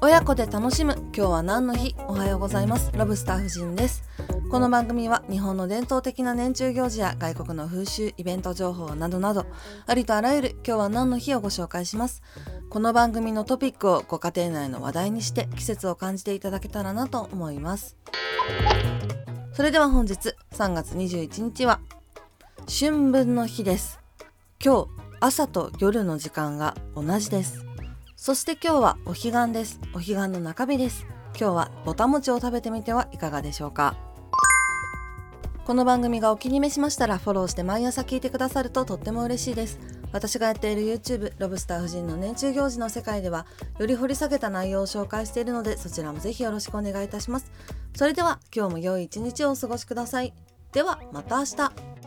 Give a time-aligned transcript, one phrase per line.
[0.00, 0.94] 親子で楽しむ。
[1.12, 1.96] 今日は何の日？
[2.06, 2.92] おはようございます。
[2.94, 4.04] ロブスター夫人です。
[4.48, 9.46] この番組は日本の伝統的な年中行事や外国の風習イベント情報などなど
[9.88, 12.22] ありとあらゆる今日は何の日をご紹介します。
[12.70, 17.96] この番組のトピックをご家庭内の話題にして季節を感じていただけたらなと思います。
[19.52, 21.80] それでは本日3月21日は
[22.68, 23.98] 春分の日です。
[24.64, 27.64] 今日朝と夜の時間が同じです。
[28.20, 29.80] そして今日はお彼岸です。
[29.94, 31.06] お彼岸の中日です。
[31.38, 33.94] 今日はぼたもちを食べてみてはいかがでしょうか。
[35.64, 39.78] この番組がお気に召しましたらフォローして毎朝聞いてくださるととっても嬉しいです。
[40.10, 43.46] 私がやっている YouTube ロブスター夫人の年中行事の世界では
[43.78, 47.52] より掘り下げた内容を紹介しているのでそちらもぜひよろしくお願いいたします。
[47.94, 50.34] それでは今日も良い一日をお過ごしください。
[50.72, 51.97] ではまた明日。